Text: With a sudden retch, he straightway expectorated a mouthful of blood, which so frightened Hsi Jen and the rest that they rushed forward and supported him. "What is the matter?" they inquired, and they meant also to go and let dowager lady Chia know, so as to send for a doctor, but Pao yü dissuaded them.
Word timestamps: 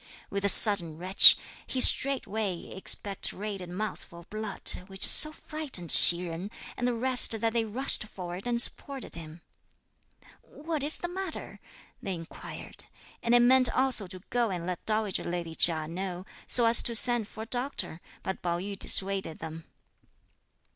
With 0.31 0.43
a 0.43 0.49
sudden 0.49 0.97
retch, 0.97 1.37
he 1.67 1.79
straightway 1.79 2.71
expectorated 2.75 3.69
a 3.69 3.71
mouthful 3.71 4.21
of 4.21 4.29
blood, 4.31 4.71
which 4.87 5.05
so 5.05 5.31
frightened 5.31 5.91
Hsi 5.91 6.23
Jen 6.25 6.49
and 6.75 6.87
the 6.87 6.95
rest 6.95 7.39
that 7.39 7.53
they 7.53 7.65
rushed 7.65 8.05
forward 8.07 8.47
and 8.47 8.59
supported 8.59 9.13
him. 9.13 9.41
"What 10.41 10.81
is 10.81 10.97
the 10.97 11.07
matter?" 11.07 11.59
they 12.01 12.15
inquired, 12.15 12.85
and 13.21 13.35
they 13.35 13.39
meant 13.39 13.69
also 13.71 14.07
to 14.07 14.23
go 14.31 14.49
and 14.49 14.65
let 14.65 14.83
dowager 14.87 15.23
lady 15.23 15.53
Chia 15.53 15.87
know, 15.87 16.25
so 16.47 16.65
as 16.65 16.81
to 16.81 16.95
send 16.95 17.27
for 17.27 17.43
a 17.43 17.45
doctor, 17.45 18.01
but 18.23 18.41
Pao 18.41 18.57
yü 18.57 18.79
dissuaded 18.79 19.37
them. 19.37 19.65